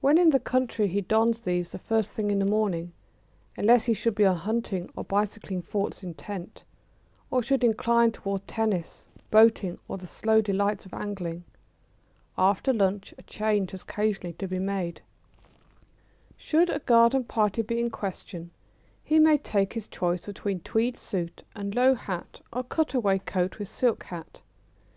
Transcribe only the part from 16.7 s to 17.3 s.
a garden